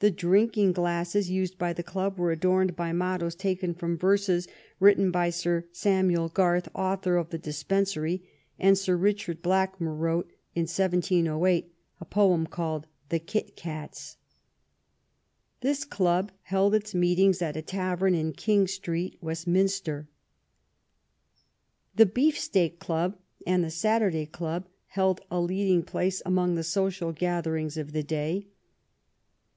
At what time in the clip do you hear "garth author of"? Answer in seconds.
6.28-7.30